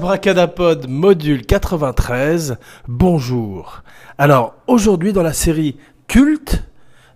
[0.00, 2.56] Abracadapod module 93,
[2.88, 3.82] bonjour.
[4.16, 5.76] Alors, aujourd'hui dans la série
[6.08, 6.64] Culte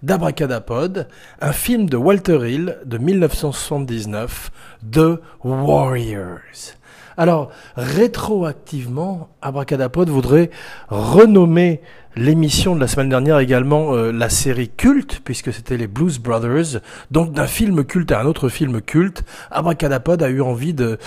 [0.03, 1.09] d'Abracadapod,
[1.41, 4.51] un film de Walter Hill de 1979,
[4.93, 6.77] The Warriors.
[7.17, 10.51] Alors, rétroactivement, Abracadapod voudrait
[10.89, 11.81] renommer
[12.17, 16.81] l'émission de la semaine dernière également euh, la série culte, puisque c'était les Blues Brothers.
[17.11, 20.99] Donc d'un film culte à un autre film culte, Abracadapod a eu envie de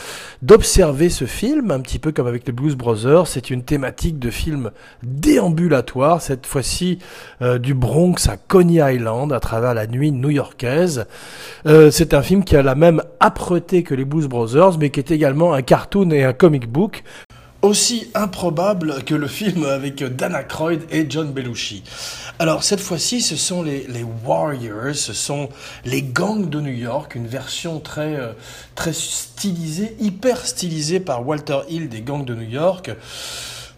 [0.42, 3.28] d'observer ce film, un petit peu comme avec les Blues Brothers.
[3.28, 4.72] C'est une thématique de film
[5.04, 7.00] déambulatoire, cette fois-ci
[7.42, 11.06] euh, du Bronx à Coney Island, à travers la nuit new-yorkaise.
[11.66, 15.00] Euh, c'est un film qui a la même âpreté que les Blues Brothers, mais qui
[15.00, 17.04] est également un cartoon et un comic book
[17.68, 21.84] aussi improbable que le film avec Dana Aykroyd et John Belushi.
[22.40, 23.86] Alors cette fois-ci, ce sont les,
[24.26, 25.50] Warriors, ce sont
[25.84, 28.32] les gangs de New York, une version très, euh,
[28.76, 32.92] très stylisée, hyper stylisée par Walter Hill des gangs de New York.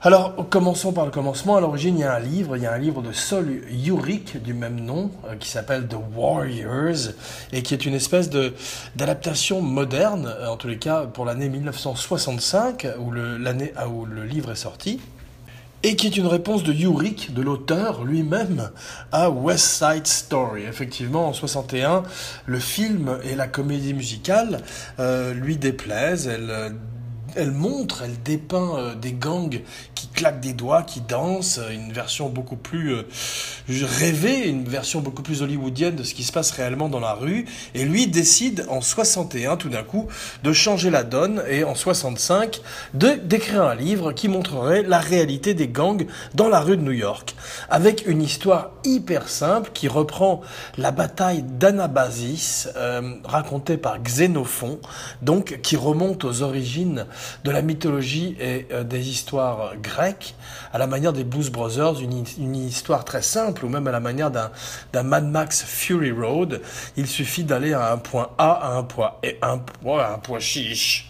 [0.02, 1.58] Alors, commençons par le commencement.
[1.58, 4.42] À l'origine, il y a un livre, il y a un livre de Sol Yurik
[4.42, 7.12] du même nom, euh, qui s'appelle The Warriors,
[7.52, 12.88] et qui est une espèce d'adaptation moderne, euh, en tous les cas pour l'année 1965,
[12.98, 15.02] où le, l'année ah, où le livre est sorti.
[15.84, 18.70] Et qui est une réponse de Yurik, de l'auteur lui-même,
[19.12, 20.64] à West Side Story.
[20.64, 22.04] Effectivement, en 61,
[22.46, 24.62] le film et la comédie musicale
[25.00, 26.30] euh, lui déplaisent.
[27.36, 29.62] Elle montre, elle dépeint euh, des gangs
[29.96, 33.04] qui claquent des doigts, qui dansent, euh, une version beaucoup plus euh,
[33.68, 37.46] rêvée, une version beaucoup plus hollywoodienne de ce qui se passe réellement dans la rue.
[37.74, 40.08] Et lui décide en 61 tout d'un coup
[40.44, 42.62] de changer la donne et en 65
[42.94, 46.92] de d'écrire un livre qui montrerait la réalité des gangs dans la rue de New
[46.92, 47.36] York,
[47.70, 50.42] avec une histoire hyper simple qui reprend
[50.78, 52.70] la bataille d'Anabasis
[53.24, 54.80] racontée par Xénophon,
[55.22, 57.06] donc qui remonte aux origines
[57.44, 60.36] de la mythologie et euh, des histoires grecques,
[60.74, 64.32] à la manière des Blues Brothers, une, histoire très simple, ou même à la manière
[64.32, 66.62] d'un Mad Max Fury Road.
[66.98, 70.40] Il suffit d'aller à un point A, à un point et un point, un point
[70.40, 71.10] chiche.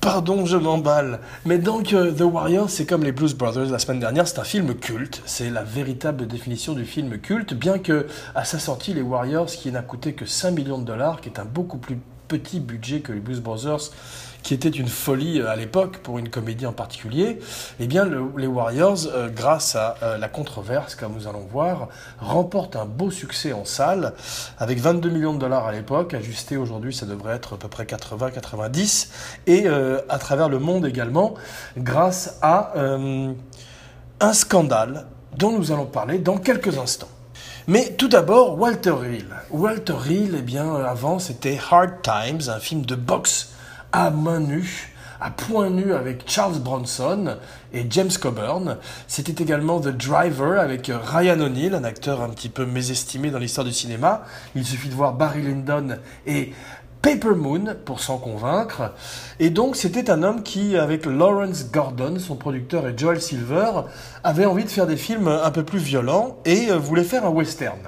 [0.00, 1.20] Pardon, je m'emballe.
[1.44, 4.44] Mais donc, euh, The Warriors, c'est comme les Blues Brothers la semaine dernière, c'est un
[4.44, 5.22] film culte.
[5.26, 9.70] C'est la véritable définition du film culte, bien que, à sa sortie, les Warriors, qui
[9.70, 13.12] n'a coûté que 5 millions de dollars, qui est un beaucoup plus petit budget que
[13.12, 13.90] les Blues Brothers,
[14.42, 17.38] qui était une folie euh, à l'époque pour une comédie en particulier,
[17.78, 22.76] eh bien les Warriors, euh, grâce à euh, la controverse, comme nous allons voir, remportent
[22.76, 24.14] un beau succès en salle,
[24.58, 27.84] avec 22 millions de dollars à l'époque, ajusté aujourd'hui ça devrait être à peu près
[27.84, 29.08] 80-90,
[29.46, 31.34] et à travers le monde également,
[31.76, 35.06] grâce à un scandale
[35.36, 37.08] dont nous allons parler dans quelques instants.
[37.66, 39.26] Mais tout d'abord, Walter Hill.
[39.50, 43.50] Walter Hill, eh bien, avant, c'était Hard Times, un film de boxe
[43.92, 47.36] à main nue, à point nu avec Charles Bronson
[47.72, 48.78] et James Coburn.
[49.06, 53.66] C'était également The Driver avec Ryan O'Neill, un acteur un petit peu mésestimé dans l'histoire
[53.66, 54.22] du cinéma.
[54.54, 56.52] Il suffit de voir Barry Lyndon et
[57.02, 58.92] Paper Moon pour s'en convaincre.
[59.38, 63.70] Et donc c'était un homme qui, avec Lawrence Gordon, son producteur, et Joel Silver,
[64.22, 67.30] avait envie de faire des films un peu plus violents et euh, voulait faire un
[67.30, 67.78] western.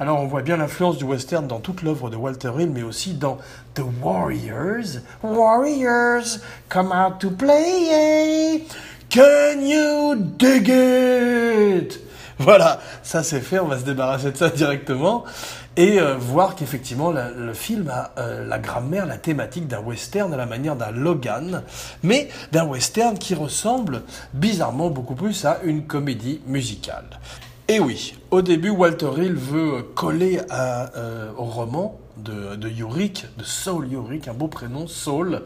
[0.00, 3.14] Alors on voit bien l'influence du western dans toute l'œuvre de Walter Hill, mais aussi
[3.14, 3.38] dans
[3.74, 5.00] The Warriors.
[5.24, 6.38] Warriors,
[6.68, 8.64] come out to play.
[9.10, 12.00] Can you dig it?
[12.38, 15.24] Voilà, ça c'est fait, on va se débarrasser de ça directement
[15.76, 20.36] et euh, voir qu'effectivement le film a euh, la grammaire, la thématique d'un western à
[20.36, 21.64] la manière d'un Logan,
[22.04, 24.02] mais d'un western qui ressemble
[24.32, 27.18] bizarrement beaucoup plus à une comédie musicale.
[27.70, 33.92] Et oui, au début, Walter Hill veut coller euh, au roman de, de de Saul
[33.92, 35.42] Yorick, un beau prénom, Saul,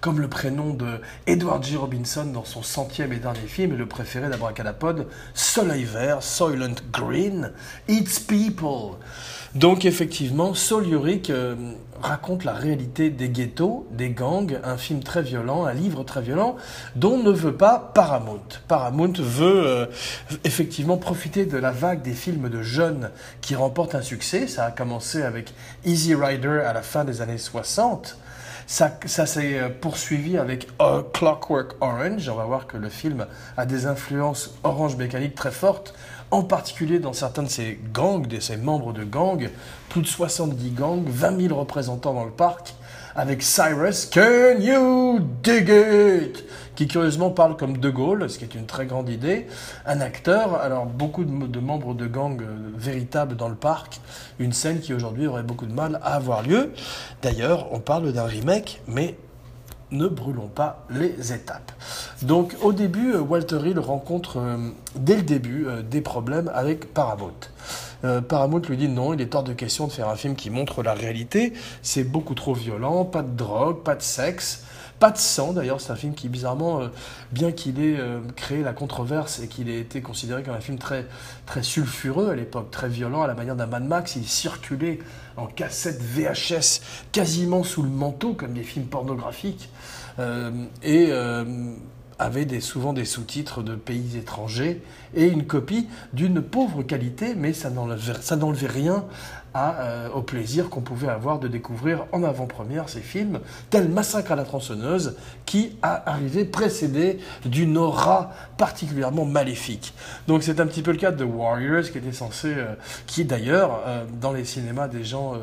[0.00, 1.76] comme le prénom de Edward G.
[1.76, 7.52] Robinson dans son centième et dernier film, et le préféré d'Abracadapod, Soleil vert, Soylent Green,
[7.88, 8.96] It's People.
[9.54, 11.56] Donc effectivement, Saul Yorick, euh,
[12.02, 16.56] raconte la réalité des ghettos, des gangs, un film très violent, un livre très violent,
[16.94, 18.40] dont ne veut pas Paramount.
[18.68, 19.86] Paramount veut euh,
[20.44, 23.10] effectivement profiter de la vague des films de jeunes
[23.40, 24.46] qui remportent un succès.
[24.46, 25.52] Ça a commencé avec
[25.84, 28.18] Easy Rider à la fin des années 60.
[28.68, 30.68] Ça, ça s'est euh, poursuivi avec
[31.12, 32.28] Clockwork Orange.
[32.28, 33.26] On va voir que le film
[33.56, 35.94] a des influences orange mécanique très fortes
[36.30, 39.50] en particulier dans certains de ces gangs, de ces membres de gangs,
[39.88, 42.74] plus de 70 gangs, 20 000 représentants dans le parc,
[43.14, 46.44] avec Cyrus, Can you dig it
[46.76, 49.46] qui curieusement parle comme De Gaulle, ce qui est une très grande idée,
[49.86, 54.00] un acteur, alors beaucoup de, membres de gangs euh, véritables dans le parc,
[54.38, 56.72] une scène qui aujourd'hui aurait beaucoup de mal à avoir lieu.
[57.22, 59.16] D'ailleurs, on parle d'un remake, mais
[59.90, 61.72] ne brûlons pas les étapes.
[62.22, 64.56] Donc au début, euh, Walter Hill rencontre euh,
[64.96, 67.32] dès le début euh, des problèmes avec Paramount.
[68.28, 70.84] Paramount lui dit non, il est hors de question de faire un film qui montre
[70.84, 74.65] la réalité, c'est beaucoup trop violent, pas de drogue, pas de sexe.
[74.98, 76.88] Pas de sang d'ailleurs, c'est un film qui bizarrement, euh,
[77.30, 80.78] bien qu'il ait euh, créé la controverse et qu'il ait été considéré comme un film
[80.78, 81.06] très,
[81.60, 84.98] sulfureux à l'époque, très violent à la manière d'un Mad Max, il circulait
[85.36, 86.80] en cassette VHS
[87.12, 89.68] quasiment sous le manteau comme des films pornographiques
[90.18, 90.50] euh,
[90.82, 91.12] et
[92.18, 94.80] avait souvent des sous-titres de pays étrangers
[95.14, 99.04] et une copie d'une pauvre qualité, mais ça n'enlevait rien
[99.56, 104.36] euh, au plaisir qu'on pouvait avoir de découvrir en avant-première ces films, tel Massacre à
[104.36, 105.16] la tronçonneuse,
[105.46, 109.94] qui a arrivé précédé d'une aura particulièrement maléfique.
[110.26, 112.74] Donc c'est un petit peu le cas de Warriors, qui était censé, euh,
[113.06, 115.34] qui d'ailleurs, euh, dans les cinémas, des gens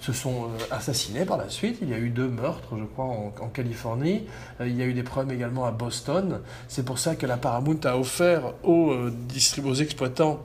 [0.00, 1.78] se sont assassinés par la suite.
[1.82, 4.22] Il y a eu deux meurtres, je crois, en, Californie.
[4.60, 6.40] il y a eu des problèmes également à Boston.
[6.68, 8.94] C'est pour ça que la Paramount a offert aux,
[9.64, 10.40] aux exploitants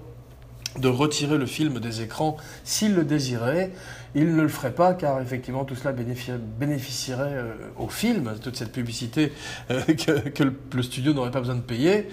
[0.80, 3.72] de retirer le film des écrans s'il le désirait.
[4.13, 8.72] Il ne le ferait pas car effectivement tout cela bénéficierait euh, au film, toute cette
[8.72, 9.33] publicité
[9.72, 9.81] euh,
[10.33, 12.07] que, le, studio n'aurait pas besoin de payer,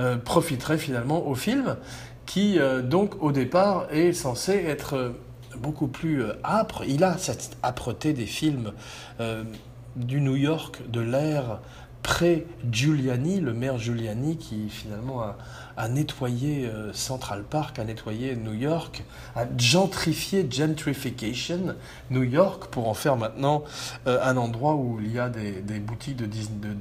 [0.00, 1.76] euh, profiterait finalement au film
[2.24, 5.12] qui donc au départ est censé être
[5.58, 6.84] beaucoup plus âpre.
[6.86, 8.72] Il a cette âpreté des films
[9.96, 11.58] du New York de l'ère
[12.02, 15.36] pré-Giuliani, le maire Giuliani qui finalement a,
[15.76, 19.02] à nettoyer euh, Central Park, à nettoyer New York,
[19.34, 21.74] à gentrifier gentrification
[22.10, 23.64] New York pour en faire maintenant
[24.06, 26.26] euh, un endroit où il y a des, boutiques de,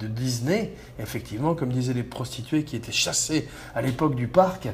[0.08, 0.74] Disney.
[1.00, 4.68] effectivement, comme disaient les prostituées qui étaient chassées à l'époque du parc,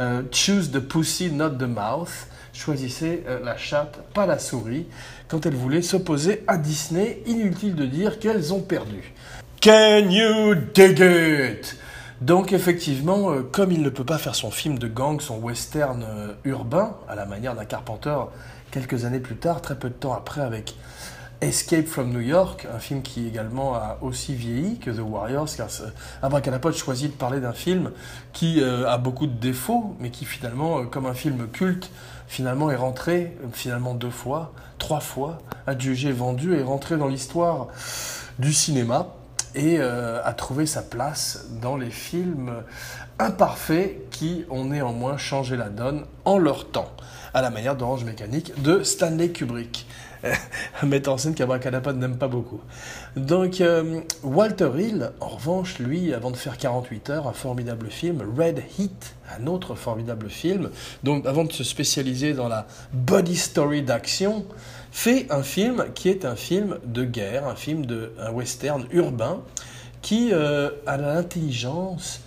[0.00, 2.28] euh, choose the pussy, not the mouth.
[2.54, 4.86] Choisissez la chatte, pas la souris.
[5.26, 9.14] Quand elles voulaient s'opposer à Disney, inutile de dire qu'elles ont perdu.
[9.62, 11.76] Can you dig it?
[12.20, 16.02] Donc effectivement, euh, comme il ne peut pas faire son film de gang, son western
[16.02, 18.16] euh, urbain, à la manière d'un Carpenter,
[18.72, 20.74] quelques années plus tard, très peu de temps après, avec
[21.40, 25.68] Escape from New York, un film qui également a aussi vieilli que The Warriors, car
[26.22, 27.92] Abracadapod choisit de parler d'un film
[28.32, 31.88] qui euh, a beaucoup de défauts, mais qui finalement, comme un film culte,
[32.26, 35.38] finalement est rentré, finalement deux fois, trois fois,
[35.68, 37.68] adjugé, vendu, est rentré dans l'histoire
[38.40, 39.14] du cinéma
[39.54, 42.52] et euh, a trouvé sa place dans les films
[43.18, 46.90] imparfaits qui ont néanmoins changé la donne en leur temps,
[47.34, 49.86] à la manière d'Orange Mécanique de Stanley Kubrick.
[50.82, 52.60] un metteur en scène qu'Abracadapod n'aime pas beaucoup.
[53.16, 58.22] Donc, euh, Walter Hill, en revanche, lui, avant de faire 48 heures, un formidable film,
[58.38, 60.70] Red Heat, un autre formidable film,
[61.02, 64.46] donc avant de se spécialiser dans la body story d'action,
[64.92, 69.42] fait un film qui est un film de guerre, un film de un western urbain
[70.00, 72.20] qui euh, a l'intelligence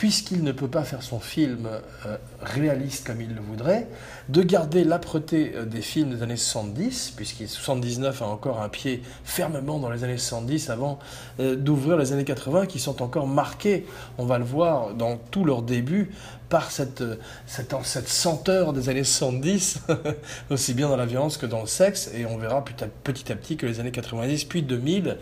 [0.00, 1.68] puisqu'il ne peut pas faire son film
[2.06, 3.86] euh, réaliste comme il le voudrait,
[4.30, 9.02] de garder l'âpreté euh, des films des années 70, puisqu'il 79 a encore un pied
[9.24, 10.98] fermement dans les années 70 avant
[11.38, 13.84] euh, d'ouvrir les années 80, qui sont encore marqués,
[14.16, 16.12] on va le voir dans tout leur début,
[16.48, 17.04] par cette,
[17.46, 19.82] cette, cette senteur des années 70,
[20.50, 23.58] aussi bien dans la violence que dans le sexe, et on verra petit à petit
[23.58, 25.18] que les années 90 puis 2000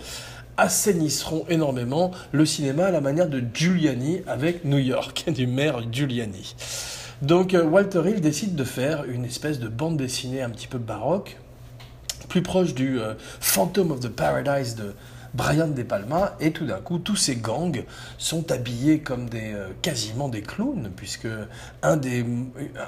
[0.58, 6.54] assainisseront énormément le cinéma à la manière de Giuliani avec New York, du maire Giuliani.
[7.22, 10.78] Donc euh, Walter Hill décide de faire une espèce de bande dessinée un petit peu
[10.78, 11.38] baroque,
[12.28, 14.94] plus proche du euh, Phantom of the Paradise de,
[15.34, 17.84] Brian De Palma, et tout d'un coup, tous ces gangs
[18.18, 21.28] sont habillés comme des, euh, quasiment des clowns, puisque
[21.82, 22.24] un des,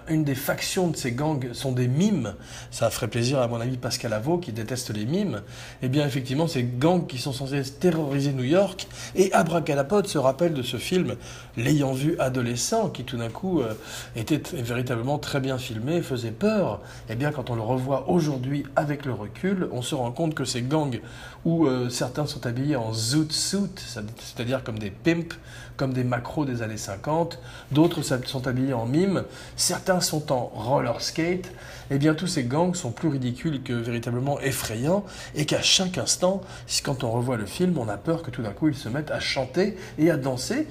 [0.08, 2.34] une des factions de ces gangs sont des mimes.
[2.70, 5.42] Ça ferait plaisir à mon ami Pascal Avaux, qui déteste les mimes.
[5.82, 10.54] Eh bien, effectivement, ces gangs qui sont censés terroriser New York, et Abracadapod se rappelle
[10.54, 11.16] de ce film,
[11.56, 13.74] l'ayant vu adolescent, qui tout d'un coup euh,
[14.16, 16.80] était véritablement très bien filmé, faisait peur.
[17.08, 20.44] Eh bien, quand on le revoit aujourd'hui avec le recul, on se rend compte que
[20.44, 21.00] ces gangs
[21.44, 25.36] où euh, certains sont habillés en zoot suit, c'est-à-dire comme des pimps,
[25.76, 27.38] comme des macros des années 50,
[27.72, 29.24] d'autres sont habillés en mime,
[29.56, 31.50] certains sont en roller skate,
[31.90, 35.04] et bien tous ces gangs sont plus ridicules que véritablement effrayants,
[35.34, 36.40] et qu'à chaque instant,
[36.84, 39.10] quand on revoit le film, on a peur que tout d'un coup ils se mettent
[39.10, 40.66] à chanter et à danser,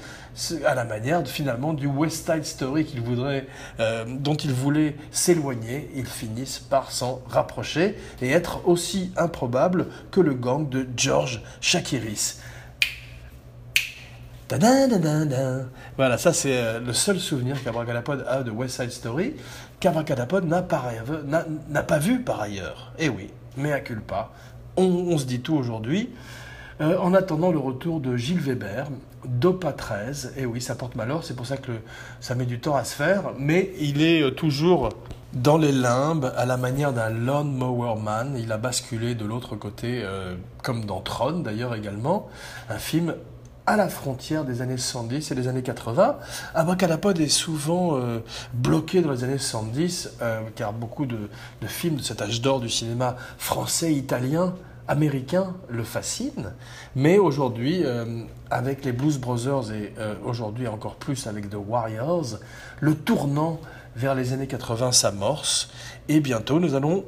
[0.66, 3.48] à la manière finalement du West Side Story qu'il voudrait,
[3.80, 10.22] euh, dont ils voulaient s'éloigner, ils finissent par s'en rapprocher et être aussi improbables que
[10.22, 12.38] le gang de George Shakiris.
[15.96, 19.36] Voilà, ça c'est euh, le seul souvenir qu'Abracadapod a de West Side Story,
[19.80, 20.62] qu'Abracadapod n'a
[21.84, 22.92] pas vu par ailleurs.
[23.00, 24.32] Eh oui, mais à culpa,
[24.78, 26.10] on, se dit tout aujourd'hui.
[26.82, 28.88] Euh, en attendant le retour de Gilles Weber,
[29.26, 31.74] d'OPA 13, et oui, ça porte malheur, c'est pour ça que
[32.22, 34.90] ça met du temps à se faire, mais il est euh, toujours
[35.34, 38.36] dans les limbes, à la manière d'un Mower Man.
[38.40, 40.04] Il a basculé de l'autre côté,
[40.64, 42.28] comme dans Tron d'ailleurs également,
[42.68, 43.14] un film
[43.70, 46.18] à la frontière des années 70 et des années 80.
[46.56, 48.18] Abracadapod est souvent euh,
[48.52, 51.30] bloqué dans les années 70, euh, car beaucoup de,
[51.68, 54.56] films de cet âge d'or du cinéma français, italien,
[54.88, 56.52] américain le fascinent.
[56.96, 59.94] Mais aujourd'hui, euh, avec les Blues Brothers et
[60.26, 62.40] aujourd'hui encore plus avec The Warriors,
[62.80, 63.60] le tournant
[63.96, 65.70] vers les années 80 s'amorce
[66.08, 67.06] et bientôt nous allons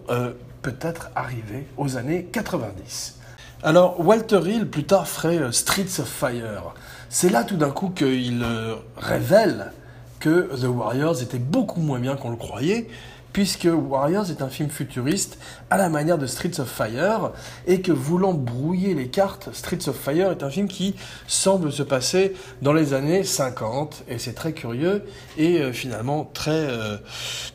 [0.61, 3.20] peut-être arriver aux années 90.
[3.63, 6.73] Alors, Walter Hill, plus tard, ferait euh, Streets of Fire.
[7.09, 9.71] C'est là tout d'un coup qu'il euh, révèle
[10.19, 12.87] que The Warriors était beaucoup moins bien qu'on le croyait,
[13.33, 15.37] puisque Warriors est un film futuriste
[15.69, 17.33] à la manière de Streets of Fire,
[17.67, 20.95] et que voulant brouiller les cartes, Streets of Fire est un film qui
[21.27, 25.03] semble se passer dans les années 50, et c'est très curieux,
[25.37, 26.67] et euh, finalement très,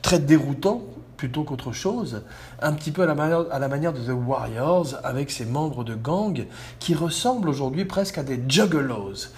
[0.03, 0.83] très déroutant
[1.17, 2.23] plutôt qu'autre chose,
[2.61, 6.47] un petit peu à la, manière, de The Warriors, avec ses membres de gang
[6.79, 9.31] qui ressemblent aujourd'hui presque à des juggalos.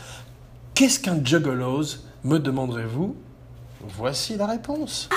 [0.75, 3.17] Qu'est-ce qu'un juggalos, me demanderez-vous?
[3.81, 5.09] Voici la réponse.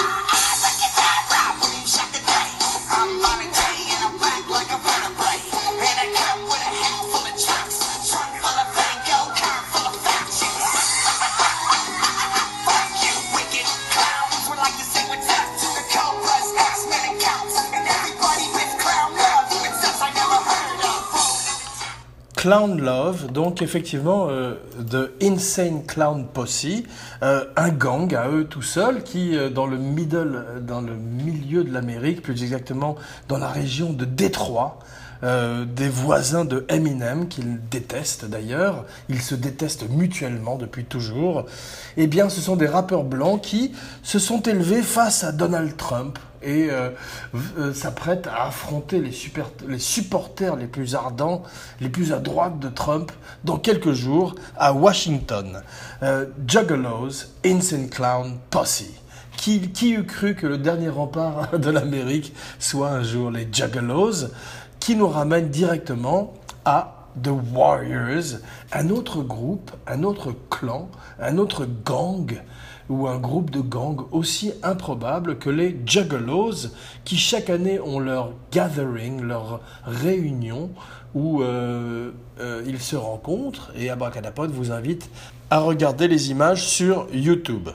[22.42, 24.56] Clown Love, donc effectivement euh,
[24.90, 26.66] The Insane Clown Posse,
[27.22, 31.64] euh, un gang à eux tout seuls qui euh, dans le middle, dans le milieu
[31.64, 32.96] de l'Amérique, plus exactement
[33.28, 34.80] dans la région de Détroit,
[35.22, 41.46] des voisins de Eminem qu'ils détestent d'ailleurs, ils se détestent mutuellement depuis toujours.
[41.96, 43.72] Eh bien, ce sont des rappeurs blancs qui
[44.02, 46.90] se sont élevés face à Donald Trump et euh,
[47.58, 51.44] euh, s'apprête à affronter les, super, les supporters les plus ardents,
[51.80, 53.12] les plus à droite de Trump
[53.44, 55.62] dans quelques jours à Washington.
[56.04, 58.84] Euh, Juggalos, Insane Clown, Posse.
[59.38, 64.28] Qui, qui eût cru que le dernier rempart de l'Amérique soit un jour les Juggalos,
[64.80, 66.34] qui nous ramène directement
[66.64, 68.40] à The Warriors,
[68.72, 72.42] un autre groupe, un autre clan, un autre gang
[72.92, 76.68] ou un groupe de gangs aussi improbable que les Juggalos,
[77.06, 80.72] qui chaque année ont leur gathering, leur réunion,
[81.16, 85.10] où euh, euh, ils se rencontrent, et Abracadapod vous invite
[85.50, 87.70] à regarder les images sur YouTube.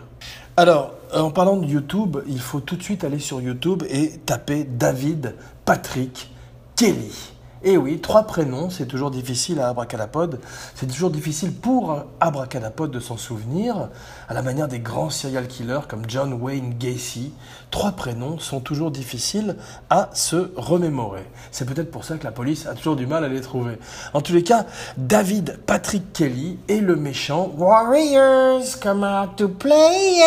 [0.56, 4.64] Alors, en parlant de YouTube, il faut tout de suite aller sur YouTube et taper
[4.64, 6.30] David Patrick
[6.76, 7.35] Kelly.
[7.66, 10.38] Et eh oui, trois prénoms, c'est toujours difficile à Abracadapod.
[10.76, 13.88] C'est toujours difficile pour Abracadapod de s'en souvenir,
[14.28, 17.32] à la manière des grands serial killers comme John Wayne Gacy.
[17.72, 19.56] Trois prénoms sont toujours difficiles
[19.90, 21.24] à se remémorer.
[21.50, 23.78] C'est peut-être pour ça que la police a toujours du mal à les trouver.
[24.14, 30.22] En tous les cas, David Patrick Kelly est le méchant Warriors come out to play,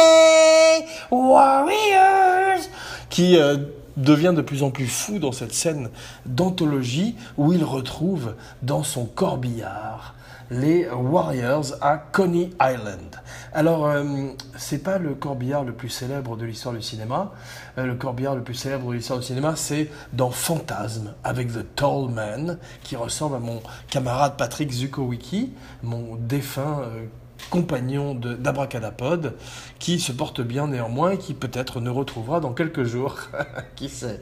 [1.09, 2.67] Warriors
[3.09, 3.55] qui euh,
[4.03, 5.89] devient de plus en plus fou dans cette scène
[6.25, 10.15] d'anthologie où il retrouve dans son corbillard
[10.51, 13.15] les Warriors à Coney Island.
[13.53, 17.33] Alors, euh, c'est pas le corbillard le plus célèbre de l'histoire du cinéma.
[17.77, 21.75] Euh, le corbillard le plus célèbre de l'histoire du cinéma, c'est dans Fantasme, avec The
[21.75, 25.53] Tall Man, qui ressemble à mon camarade Patrick Zukowicki,
[25.83, 27.05] mon défunt euh,
[27.49, 29.35] compagnon d'Abracadapod,
[29.79, 33.17] qui se porte bien néanmoins et qui peut-être nous retrouvera dans quelques jours.
[33.75, 34.21] qui sait?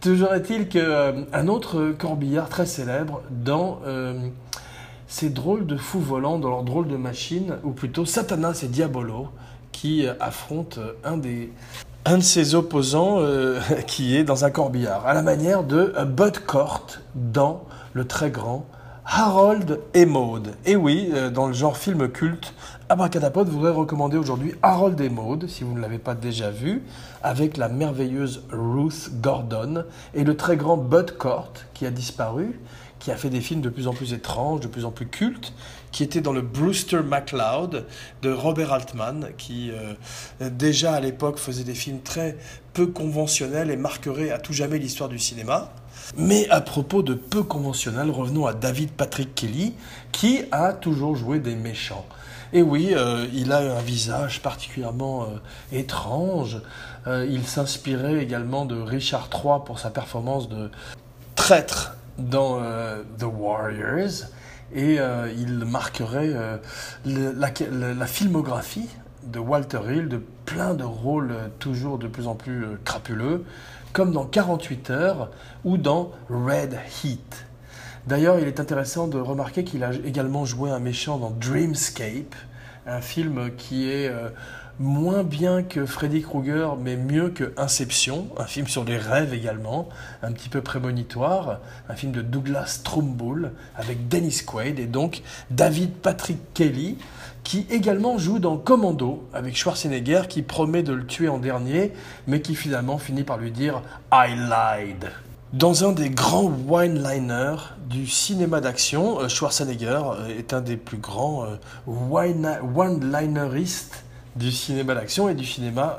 [0.00, 3.80] Toujours est-il qu'un autre corbillard très célèbre dans
[5.12, 9.28] ces drôles de fous volants dans leur drôle de machine, ou plutôt Satanas et Diabolo,
[9.70, 11.52] qui euh, affrontent euh, un, des,
[12.06, 16.38] un de ses opposants euh, qui est dans un corbillard, à la manière de Bud
[16.38, 18.66] Cort dans le très grand
[19.04, 20.54] Harold et Maud.
[20.64, 22.54] Et oui, dans le genre film culte,
[22.88, 26.82] Abracadapod voudrait recommander aujourd'hui Harold et Maud, si vous ne l'avez pas déjà vu,
[27.22, 32.60] avec la merveilleuse Ruth Gordon et le très grand Bud Cort qui a disparu,
[33.00, 35.52] qui a fait des films de plus en plus étranges, de plus en plus cultes,
[35.90, 37.86] qui était dans le Brewster McLeod
[38.22, 42.36] de Robert Altman, qui euh, déjà à l'époque faisait des films très
[42.72, 45.72] peu conventionnels et marquerait à tout jamais l'histoire du cinéma.
[46.16, 49.74] Mais à propos de peu conventionnels, revenons à David Patrick Kelly,
[50.12, 52.06] qui a toujours joué des méchants.
[52.52, 56.60] Et oui, euh, il a un visage particulièrement euh, étrange.
[57.06, 60.70] il s'inspirait également de Richard III pour sa performance de
[61.34, 64.28] traître dans euh, The Warriors
[64.74, 66.56] et euh, il marquerait euh,
[67.04, 68.88] la, filmographie
[69.24, 73.44] de Walter Hill de plein de rôles toujours de plus en plus crapuleux,
[73.92, 75.30] comme dans 48 heures
[75.64, 77.46] ou dans Red Heat.
[78.06, 82.34] D'ailleurs, il est intéressant de remarquer qu'il a également joué un méchant dans Dreamscape,
[82.86, 84.10] un film qui est
[84.78, 89.88] moins bien que Freddy Krueger, mais mieux que Inception, un film sur les rêves également,
[90.22, 95.92] un petit peu prémonitoire, un film de Douglas Trumbull avec Dennis Quaid et donc David
[95.92, 96.98] Patrick Kelly,
[97.44, 101.92] qui également joue dans Commando avec Schwarzenegger, qui promet de le tuer en dernier,
[102.26, 103.82] mais qui finalement finit par lui dire
[104.12, 105.10] I lied.
[105.52, 110.96] Dans un des grands wine-liners du cinéma d'action, euh, Schwarzenegger euh, est un des plus
[110.96, 111.56] grands euh,
[111.86, 114.02] wine-lineristes
[114.34, 115.98] du cinéma d'action et du cinéma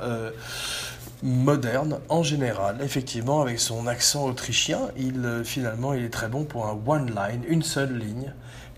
[1.21, 2.79] moderne en général.
[2.81, 7.43] Effectivement, avec son accent autrichien, il finalement il est très bon pour un one line,
[7.47, 8.33] une seule ligne,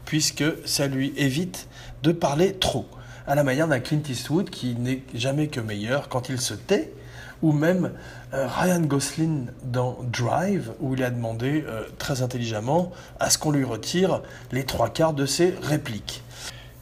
[0.06, 1.68] puisque ça lui évite
[2.04, 2.86] de parler trop.
[3.28, 6.94] À la manière d'un Clint Eastwood qui n'est jamais que meilleur quand il se tait,
[7.42, 7.92] ou même
[8.34, 11.66] euh, Ryan Gosling dans Drive, où il a demandé
[11.98, 14.22] très intelligemment à ce qu'on lui retire
[14.52, 16.24] les trois quarts de ses répliques.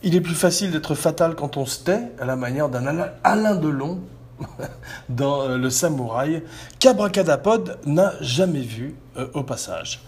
[0.06, 2.86] Il est plus facile d'être fatal quand on se tait, à la manière d'un
[3.24, 4.02] Alain Delon
[5.10, 6.44] dans euh, Le Samouraï,
[6.80, 10.02] qu'Abracadapod n'a jamais vu euh, au passage.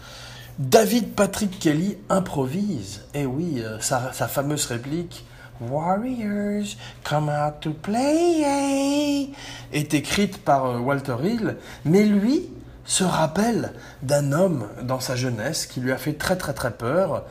[0.58, 5.26] David Patrick Kelly improvise, eh oui, euh, sa, sa, fameuse réplique
[5.60, 9.28] Warriors, come out to play
[9.74, 12.48] est écrite par Walter Hill, mais lui
[12.86, 17.24] se rappelle d'un homme dans sa jeunesse qui lui a fait très très très peur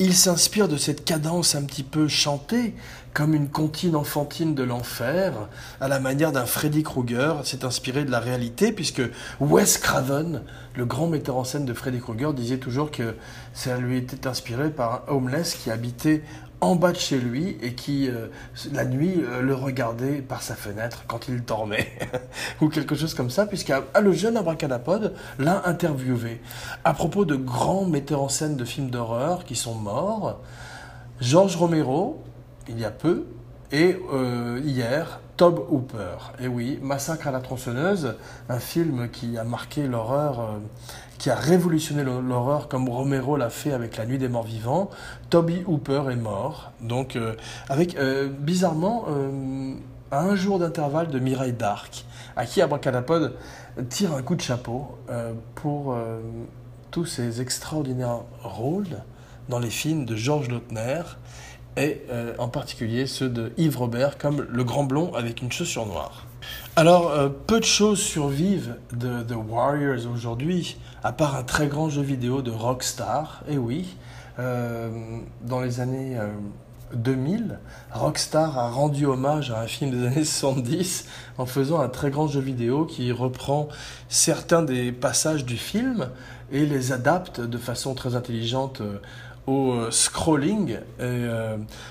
[0.00, 2.74] il s'inspire de cette cadence un petit peu chantée,
[3.14, 5.48] comme une comptine enfantine de l'enfer,
[5.80, 7.40] à la manière d'un Freddy Krueger.
[7.44, 9.02] C'est inspiré de la réalité, puisque
[9.40, 10.42] Wes Craven,
[10.74, 13.16] le grand metteur en scène de Freddy Krueger, disait toujours que
[13.54, 16.22] ça lui était inspiré par un homeless qui habitait
[16.60, 18.26] en bas de chez lui et qui, euh,
[18.72, 21.92] la nuit, euh, le regardait par sa fenêtre quand il dormait,
[22.60, 26.40] ou quelque chose comme ça, puisque le jeune Abracadapod l'a interviewé
[26.84, 30.40] à propos de grands metteurs en scène de films d'horreur qui sont morts.
[31.20, 32.22] George Romero,
[32.68, 33.26] il y a peu,
[33.70, 36.34] et euh, hier, Tob Hooper.
[36.40, 38.16] Et oui, Massacre à la tronçonneuse,
[38.50, 40.58] un film qui a marqué l'horreur
[41.18, 44.88] qui a révolutionné l'horreur comme Romero l'a fait avec La Nuit des Morts Vivants.
[45.30, 46.72] Toby Hooper est mort.
[46.80, 47.34] Donc, euh,
[47.68, 49.74] avec euh, bizarrement, euh,
[50.10, 52.04] à un jour d'intervalle de Mireille Dark,
[52.36, 53.34] à qui Abracadapod
[53.90, 54.96] tire un coup de chapeau
[55.54, 55.94] pour
[56.90, 59.02] tous ses extraordinaires rôles
[59.50, 61.02] dans les films de Georges Lautner
[61.78, 62.02] et
[62.38, 66.26] en particulier ceux de Yves Robert comme Le Grand Blond avec une chaussure noire.
[66.76, 67.12] Alors,
[67.46, 72.42] peu de choses survivent de The Warriors aujourd'hui à part un très grand jeu vidéo
[72.42, 73.96] de Rockstar, et oui,
[74.38, 74.90] euh,
[75.42, 76.18] dans les années
[76.92, 77.54] 2000, euh,
[77.92, 81.06] Rockstar a rendu hommage à un film des années 70
[81.38, 83.68] en faisant un très grand jeu vidéo qui reprend
[84.08, 86.08] certains des passages du film
[86.50, 88.98] et les adapte de façon très intelligente euh,
[89.48, 90.78] au scrolling.
[91.00, 91.26] Et,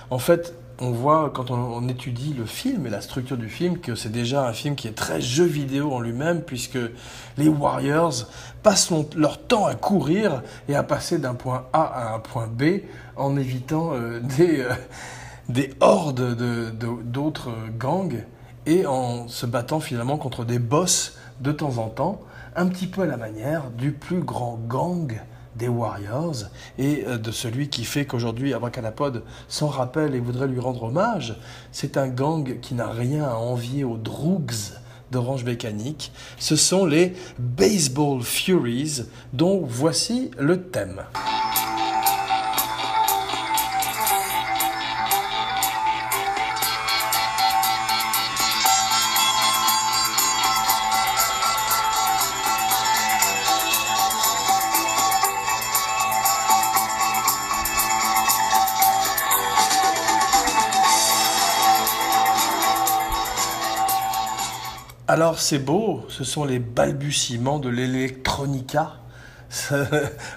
[0.09, 3.95] en fait, on voit quand on, étudie le film et la structure du film que
[3.95, 6.77] c'est déjà un film qui est très jeu vidéo en lui-même puisque
[7.37, 8.27] les Warriors
[8.61, 12.81] passent leur temps à courir et à passer d'un point A à un point B
[13.15, 14.73] en évitant euh, des, euh,
[15.49, 16.37] des hordes
[17.05, 18.23] d'autres gangs
[18.65, 22.21] et en se battant finalement contre des boss de temps en temps,
[22.55, 25.19] un petit peu à la manière du plus grand gang
[25.57, 26.35] des Warriors
[26.77, 31.35] et euh, de celui qui fait qu'aujourd'hui Abracadapod s'en rappelle et voudrait lui rendre hommage.
[31.71, 34.73] C'est un gang qui n'a rien à envier aux Droogs
[35.11, 36.11] d'Orange Mécanique.
[36.37, 41.01] Ce sont les Baseball Furies dont voici le thème.
[65.17, 68.97] Alors c'est beau, ce sont les balbutiements de l'électronica.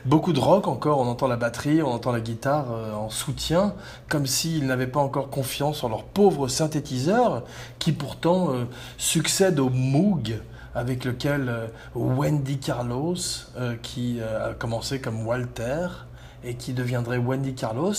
[0.06, 3.74] Beaucoup de rock encore, on entend la batterie, on entend la guitare euh, en soutien,
[4.08, 7.44] comme s'ils n'avaient pas encore confiance en leur pauvre synthétiseur,
[7.78, 8.64] qui pourtant euh,
[8.96, 10.40] succède au Moog,
[10.74, 13.16] avec lequel euh, Wendy Carlos,
[13.82, 15.88] qui a commencé comme Walter,
[16.44, 17.92] et qui deviendrait Wendy Carlos,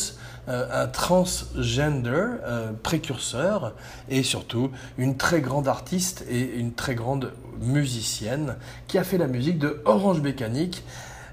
[0.47, 3.73] euh, un transgender euh, précurseur
[4.09, 8.55] et surtout une très grande artiste et une très grande musicienne
[8.87, 10.83] qui a fait la musique de Orange Mécanique,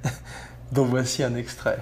[0.72, 1.78] dont voici un extrait.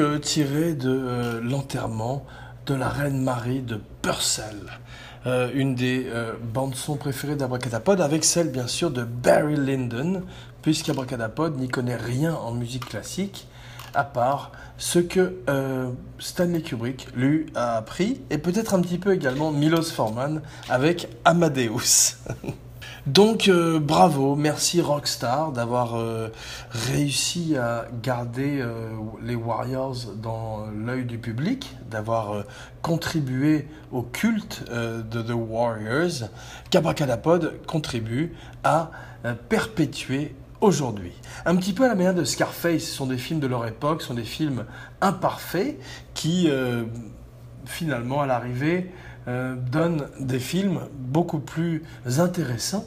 [0.00, 2.24] Euh, tiré de euh, l'enterrement
[2.66, 4.56] de la reine Marie de Purcell,
[5.26, 6.06] euh, une des
[6.54, 10.22] bandes son préférées d'Abracadapod, avec celle bien sûr de Barry Lyndon,
[10.62, 13.48] puisqu'Abracadapod n'y connaît rien en musique classique,
[13.94, 15.36] à part ce que
[16.18, 22.16] Stanley Kubrick lui a appris, et peut-être un petit peu également Milos Forman avec Amadeus.
[23.06, 26.28] Donc euh, bravo, merci Rockstar d'avoir euh,
[26.70, 28.90] réussi à garder euh,
[29.24, 32.44] les Warriors dans l'œil du public, d'avoir
[32.80, 36.28] contribué au culte de The Warriors,
[36.70, 38.90] qu'Abracadapod contribue à
[39.48, 41.12] perpétuer aujourd'hui.
[41.44, 44.02] Un petit peu à la manière de Scarface, ce sont des films de leur époque,
[44.02, 44.64] ce sont des films
[45.00, 45.76] imparfaits
[46.14, 46.48] qui
[47.64, 48.90] finalement à l'arrivée
[49.28, 51.84] euh, donne des films beaucoup plus
[52.18, 52.84] intéressants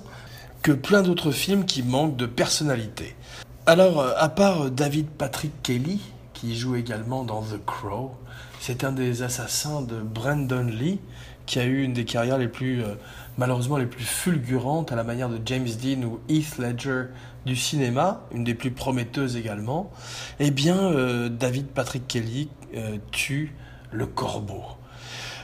[0.61, 3.15] que plein d'autres films qui manquent de personnalité.
[3.65, 6.01] Alors, euh, à part David Patrick Kelly,
[6.33, 8.15] qui joue également dans The Crow,
[8.59, 10.99] c'est un des assassins de Brandon Lee,
[11.45, 12.95] qui a eu une des carrières les plus, euh,
[13.37, 17.03] malheureusement, les plus fulgurantes à la manière de James Dean ou Heath Ledger
[17.45, 19.89] du cinéma, une des plus prometteuses également.
[20.41, 22.49] Eh bien, David Patrick Kelly
[23.11, 23.55] tue
[23.91, 24.63] le corbeau.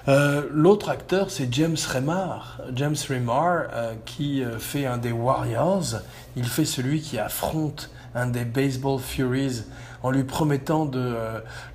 [0.08, 2.60] Euh, l'autre acteur, c'est James Remar.
[2.74, 6.02] James Remar, euh, qui euh, fait un des Warriors.
[6.36, 9.64] Il fait celui qui affronte un des Baseball Furies
[10.04, 11.16] en lui promettant de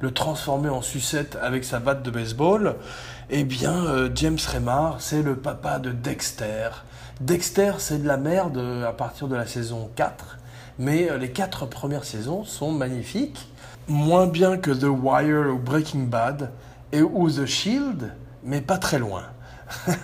[0.01, 2.75] le transformer en sucette avec sa batte de baseball.
[3.31, 6.71] Eh bien, James Remar, c'est le papa de Dexter.
[7.21, 10.39] Dexter, c'est de la merde à partir de la saison 4.
[10.81, 13.49] Mais les quatre premières saisons sont magnifiques.
[13.87, 16.51] Moins bien que The Wire ou Breaking Bad
[16.97, 19.25] et ou The Shield, mais pas très loin.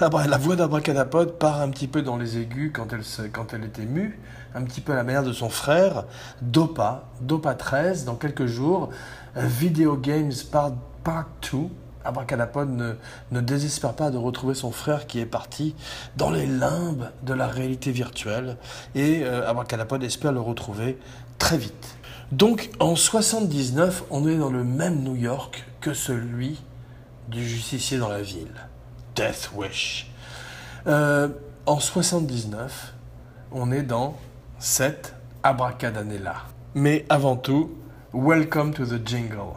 [0.00, 3.78] Ah la voix d'Abracadapod part un petit peu dans les aigus quand elle, quand est
[3.78, 4.20] émue,
[4.54, 6.04] un petit peu à la manière de son frère,
[6.42, 8.90] Dopa, Dopa 13, dans quelques jours,
[9.36, 11.58] Video Games Part, Part 2.
[12.04, 15.74] Abracadapod ne, désespère pas de retrouver son frère qui est parti
[16.18, 18.58] dans les limbes de la réalité virtuelle
[18.94, 19.50] et euh,
[20.02, 20.98] espère le retrouver
[21.38, 21.96] très vite.
[22.32, 26.60] Donc en 79, on est dans le même New York que celui
[27.28, 28.52] du justicier dans la ville,
[29.14, 30.10] Death Wish.
[30.86, 31.28] Euh,
[31.66, 32.94] en 79,
[33.52, 34.16] on est dans
[34.58, 36.36] cette abracadanella.
[36.74, 37.70] Mais avant tout,
[38.12, 39.54] welcome to the jingle.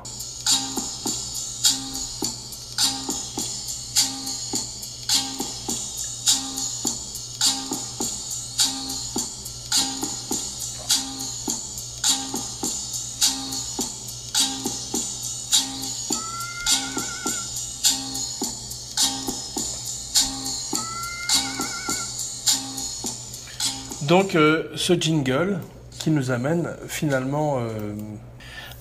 [24.07, 25.59] Donc euh, ce jingle,
[25.99, 27.93] qui nous amène finalement euh,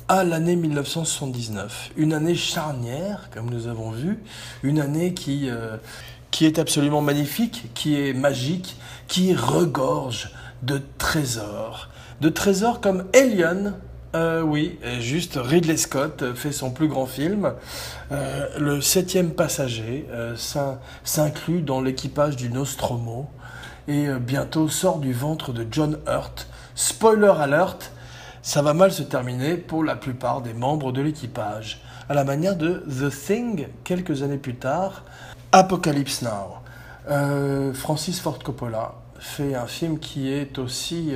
[0.06, 1.90] à l'année 1979.
[1.96, 4.20] Une année charnière, comme nous avons vu,
[4.62, 5.78] une année qui, euh,
[6.30, 8.76] qui est absolument magnifique, qui est magique,
[9.08, 10.30] qui regorge
[10.62, 11.88] de trésors.
[12.20, 13.74] De trésors comme Alien,
[14.44, 17.52] oui, juste Ridley Scott fait son plus grand film.
[18.10, 20.06] Le septième passager
[21.04, 23.28] s'inclut dans l'équipage du Nostromo
[23.88, 26.48] et bientôt sort du ventre de John Hurt.
[26.74, 27.92] Spoiler alert,
[28.42, 32.56] ça va mal se terminer pour la plupart des membres de l'équipage, à la manière
[32.56, 35.04] de The Thing quelques années plus tard,
[35.52, 37.72] Apocalypse Now.
[37.74, 41.14] Francis Ford Coppola fait un film qui est aussi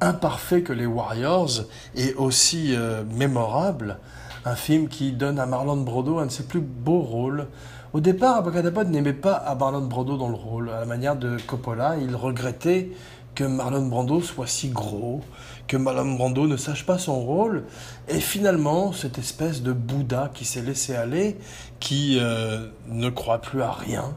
[0.00, 3.98] imparfait que les Warriors et aussi euh, mémorable.
[4.46, 7.46] Un film qui donne à Marlon Brando un de ses plus beaux rôles.
[7.94, 10.68] Au départ, Abacadapod n'aimait pas à Marlon Brando dans le rôle.
[10.68, 12.90] À la manière de Coppola, il regrettait
[13.34, 15.22] que Marlon Brando soit si gros,
[15.66, 17.64] que Marlon Brando ne sache pas son rôle.
[18.08, 21.38] Et finalement, cette espèce de Bouddha qui s'est laissé aller,
[21.80, 24.14] qui euh, ne croit plus à rien,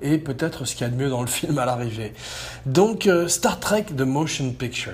[0.00, 2.14] et peut-être ce qu'il y a de mieux dans le film à l'arrivée.
[2.66, 4.92] Donc euh, Star Trek The Motion Picture.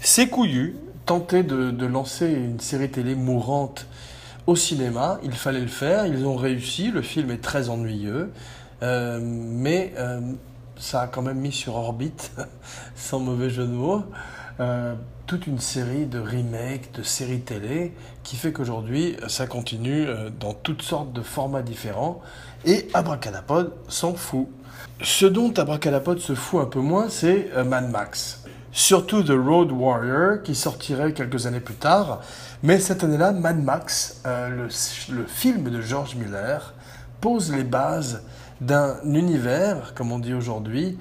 [0.00, 3.86] C'est couillu, tenter de, lancer une série télé mourante
[4.46, 8.30] au cinéma, il fallait le faire, ils ont réussi, le film est très ennuyeux,
[8.82, 10.20] euh, mais euh,
[10.76, 12.32] ça a quand même mis sur orbite,
[12.96, 14.02] sans mauvais jeu de mots,
[15.26, 20.06] toute une série de remakes, de séries télé, qui fait qu'aujourd'hui, ça continue
[20.38, 22.20] dans toutes sortes de formats différents.
[22.66, 24.48] Et Abracadapod s'en fout.
[25.02, 28.43] Ce dont Abracadapod se fout un peu moins, c'est euh, Mad Max.
[28.76, 32.22] Surtout The Road Warrior, qui sortirait quelques années plus tard.
[32.64, 34.68] Mais cette année-là, Mad Max, euh,
[35.08, 36.74] le, film de George Miller,
[37.20, 38.24] pose les bases
[38.60, 40.98] d'un univers, comme on dit aujourd'hui,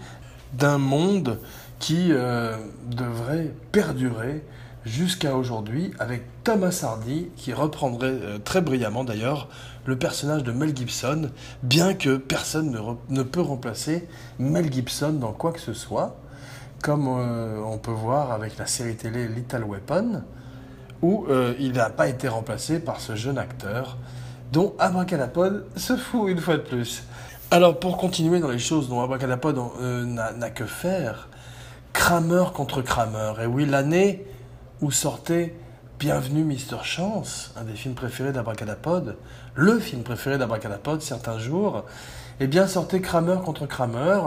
[0.54, 1.40] d'un monde
[1.80, 2.56] qui euh,
[2.92, 4.46] devrait perdurer
[4.86, 9.50] jusqu'à aujourd'hui avec Thomas Hardy qui reprendrait très brillamment d'ailleurs
[9.86, 11.32] le personnage de Mel Gibson,
[11.64, 12.78] bien que personne
[13.10, 14.08] ne, peut remplacer
[14.38, 16.18] Mel Gibson dans quoi que ce soit,
[16.84, 20.22] comme euh, on peut voir avec la série télé Little Weapon,
[21.02, 23.98] où euh, il n'a pas été remplacé par ce jeune acteur
[24.52, 27.04] dont Abracadapod se fout une fois de plus.
[27.52, 31.30] Alors pour continuer dans les choses dont Abracadapod euh, n'a que faire,
[31.94, 33.34] Kramer contre Kramer.
[33.42, 34.26] Et oui, l'année
[34.82, 35.56] où sortait
[36.00, 39.16] Bienvenue Mister Chance, un des films préférés d'Abracadapod,
[39.56, 41.86] le film préféré d'Abracadapod certains jours,
[42.42, 44.20] eh bien sortait Kramer contre Kramer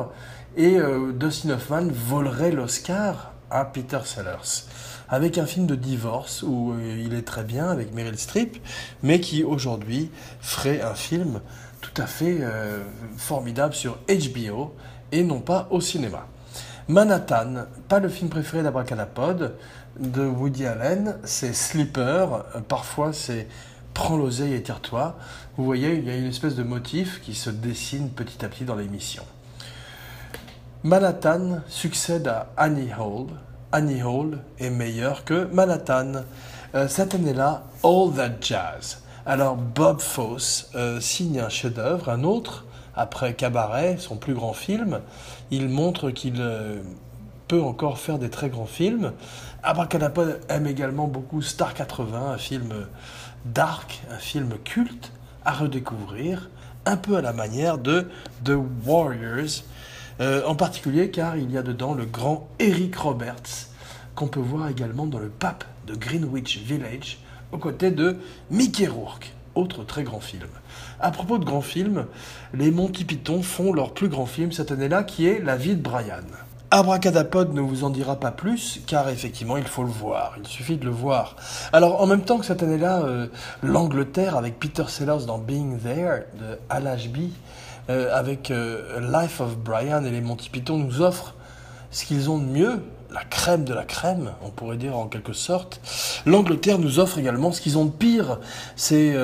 [0.57, 4.65] et euh, Dustin Hoffman volerait l'Oscar à Peter Sellers
[5.09, 8.57] avec un film de divorce où euh, il est très bien avec Meryl Streep,
[9.03, 11.41] mais qui aujourd'hui ferait un film
[11.81, 12.83] tout à fait euh,
[13.17, 14.75] formidable sur HBO
[15.13, 16.27] et non pas au cinéma.
[16.89, 19.57] Manhattan, pas le film préféré d'Abracadapod,
[20.01, 23.49] de Woody Allen, c'est Sleeper, parfois c'est
[23.97, 25.17] Prends l'oseille et tire-toi.
[25.57, 28.65] Vous voyez, il y a une espèce de motif qui se dessine petit à petit
[28.65, 29.23] dans l'émission.
[30.87, 33.27] Manhattan succède à Annie Hall.
[33.73, 36.13] Annie Hall est meilleure que Manhattan.
[36.77, 39.03] Euh, cette année-là, All That Jazz.
[39.27, 45.01] Alors Bob Fosse euh, signe un chef-d'œuvre, un autre, après Cabaret, son plus grand film.
[45.51, 46.81] Il montre qu'il euh,
[47.49, 49.13] peut encore faire des très grands films.
[49.65, 52.73] Abracadapod aime également beaucoup Star 80, un film
[53.45, 55.11] dark, un film culte
[55.45, 56.49] à redécouvrir,
[56.85, 58.09] un peu à la manière de
[58.45, 58.53] The
[58.87, 59.65] Warriors,
[60.21, 63.69] euh, en particulier car il y a dedans le grand Eric Roberts,
[64.15, 67.19] qu'on peut voir également dans le pape de Greenwich Village,
[67.53, 68.17] aux côtés de
[68.51, 70.49] Mickey Rourke, autre très grand film.
[71.01, 72.07] À propos de grands films,
[72.55, 75.83] les Monty Python font leur plus grand film cette année-là, qui est La vie de
[75.83, 76.25] Brian.
[76.71, 80.35] Abracadapod ne vous en dira pas plus, car effectivement, il faut le voir.
[80.39, 81.37] Il suffit de le voir.
[81.73, 83.29] Alors, en même temps que cette année-là, euh,
[83.63, 87.33] l'Angleterre, avec Peter Sellers dans Being There, de Al Ashby,
[87.89, 91.35] avec euh, Life of Brian et les Monty Python, nous offre
[91.91, 95.33] ce qu'ils ont de mieux, la crème de la crème, on pourrait dire en quelque
[95.33, 95.81] sorte.
[96.27, 98.41] L'Angleterre nous offre également ce qu'ils ont de pire,
[98.75, 99.17] c'est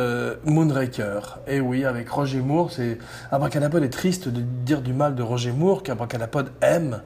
[0.44, 1.40] Moonraker.
[1.48, 2.98] Et oui, avec Roger Moore, c'est
[3.30, 7.02] Abracadapod est triste de dire du mal de Roger Moore, qu'Abracadapod aime.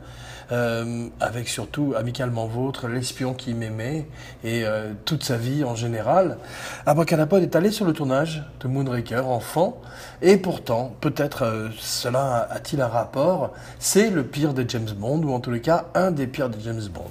[0.52, 4.06] Euh, avec surtout Amicalement Vôtre, L'espion qui m'aimait
[4.44, 6.38] et euh, toute sa vie en général.
[6.86, 9.80] Abracadapod est allé sur le tournage de Moonraker, enfant,
[10.22, 15.32] et pourtant, peut-être euh, cela a-t-il un rapport, c'est le pire des James Bond, ou
[15.32, 17.10] en tous les cas, un des pires des James Bond.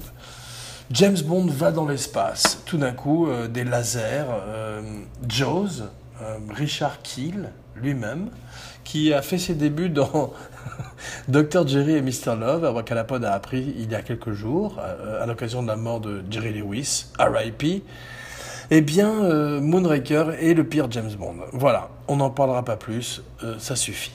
[0.91, 4.27] James Bond va dans l'espace, tout d'un coup, des lasers,
[5.27, 5.81] Jaws,
[6.55, 8.29] Richard Keel lui-même,
[8.85, 10.31] qui a fait ses débuts dans
[11.27, 11.67] Dr.
[11.67, 12.37] Jerry et Mr.
[12.39, 15.99] Love, Abracadapod a appris il y a quelques jours, à, à l'occasion de la mort
[15.99, 17.83] de Jerry Lewis, R.I.P.,
[18.71, 21.35] eh bien, euh, Moonraker est le pire James Bond.
[21.53, 24.11] Voilà, on n'en parlera pas plus, euh, ça suffit.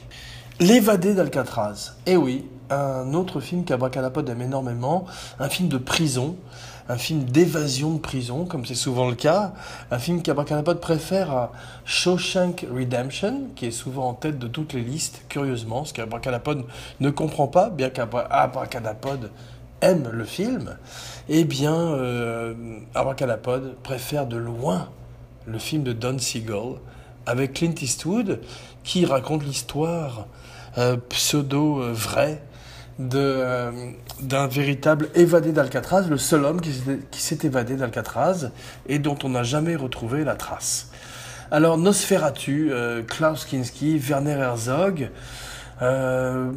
[0.58, 1.92] L'évadé d'Alcatraz.
[2.06, 5.04] Eh oui, un autre film qu'Abracadapod aime énormément,
[5.38, 6.36] un film de prison,
[6.88, 9.52] un film d'évasion de prison, comme c'est souvent le cas,
[9.90, 11.52] un film qu'Abracadapod préfère à
[11.84, 16.64] Shawshank Redemption, qui est souvent en tête de toutes les listes, curieusement, ce qu'Abracadapod
[17.00, 19.30] ne comprend pas, bien qu'Abracadapod
[19.80, 20.76] aime le film,
[21.28, 22.54] eh bien, euh,
[23.82, 24.88] préfère de loin
[25.46, 26.74] le film de Don Siegel
[27.26, 28.40] avec Clint Eastwood
[28.82, 30.26] qui raconte l'histoire
[30.78, 32.49] euh, pseudo-vraie euh,
[33.00, 38.50] d'un véritable évadé d'Alcatraz, le seul homme qui s'est évadé d'Alcatraz
[38.86, 40.90] et dont on n'a jamais retrouvé la trace.
[41.50, 45.10] Alors Nosferatu, euh, Klaus Kinski, Werner Herzog,
[45.82, 46.52] euh,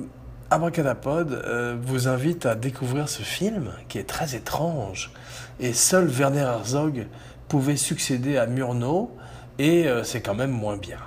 [0.54, 5.12] Abracadapod euh, vous invite à découvrir ce film qui est très étrange.
[5.60, 7.08] Et seul Werner Herzog
[7.48, 9.16] pouvait succéder à Murnau,
[9.58, 11.00] et euh, c'est quand même moins bien.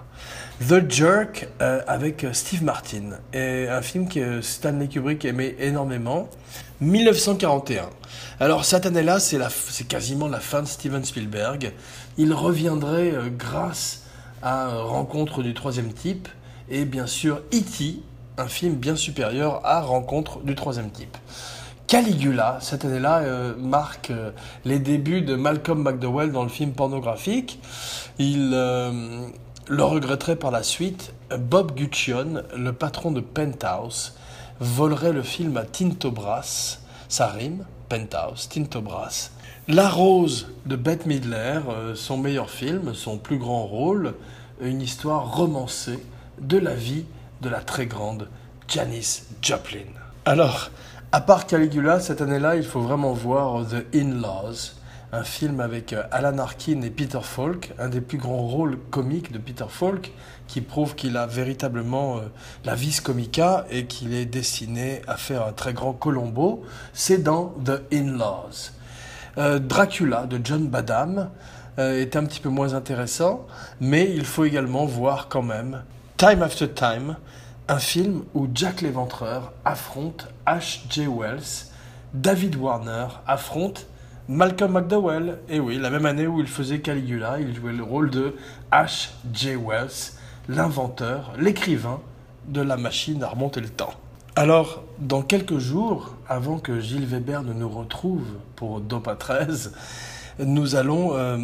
[0.61, 6.29] The Jerk euh, avec Steve Martin, un film que Stanley Kubrick aimait énormément.
[6.81, 7.89] 1941.
[8.41, 9.39] Alors cette année-là, c'est,
[9.89, 11.73] quasiment la fin de Steven Spielberg.
[12.19, 14.03] Il reviendrait grâce
[14.43, 16.29] à Rencontre du troisième type
[16.69, 18.03] et bien sûr E.T
[18.39, 21.17] un film bien supérieur à Rencontre du troisième type.
[21.87, 24.33] Caligula, cette année-là, euh, marque euh,
[24.65, 27.61] les débuts de Malcolm McDowell dans le film pornographique.
[28.19, 29.29] Il euh,
[29.69, 31.13] le regretterait par la suite.
[31.37, 34.17] Bob Guccione, le patron de Penthouse,
[34.61, 36.83] volerait le film à Tinto Brass.
[37.09, 39.33] Ça rime, Penthouse, Tinto Brass.
[39.69, 41.61] La Rose de Bette Midler,
[41.95, 44.15] son meilleur film, son plus grand rôle,
[44.61, 45.99] une histoire romancée
[46.41, 47.05] de la vie
[47.41, 48.29] de la très grande
[48.69, 49.87] Janis Joplin.
[50.25, 50.71] Alors,
[51.13, 54.75] à part Caligula, cette année-là, il faut vraiment voir The In-Laws,
[55.13, 59.33] un film avec euh, Alan Arkin et Peter Falk, un des plus grands rôles comiques
[59.33, 60.13] de Peter Falk,
[60.47, 62.21] qui prouve qu'il a véritablement euh,
[62.65, 66.65] la vis comica et qu'il est destiné à faire un très grand Colombo.
[66.93, 68.73] C'est dans The In-Laws.
[69.39, 71.31] Euh, Dracula de John Badham
[71.79, 73.47] est un petit peu moins intéressant,
[73.81, 75.83] mais il faut également voir quand même
[76.17, 77.17] Time After Time,
[77.69, 81.07] un film où Jack l'Éventreur affronte H.J.
[81.07, 81.67] Wells,
[82.15, 83.87] David Warner affronte
[84.29, 85.39] Malcolm McDowell.
[85.49, 88.35] Et oui, la même année où il faisait Caligula, il jouait le rôle de
[88.73, 89.57] H.J.
[89.57, 90.13] Wells,
[90.49, 92.01] l'inventeur, l'écrivain
[92.49, 93.95] de la machine à remonter le temps.
[94.35, 99.73] Alors, dans quelques jours, avant que Gilles Weber ne nous retrouve pour Dopa 13,
[100.41, 101.39] nous allons euh,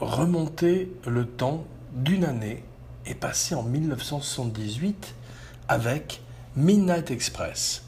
[0.00, 2.62] remonter le temps d'une année
[3.06, 5.14] est passé en 1978
[5.68, 6.22] avec
[6.56, 7.82] Midnight Express.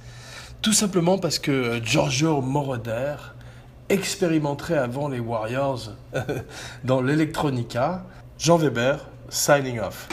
[0.60, 3.16] Tout simplement parce que Giorgio Moroder
[3.88, 5.92] expérimenterait avant les Warriors
[6.84, 8.04] dans l'Electronica.
[8.38, 10.08] Jean Weber, signing off.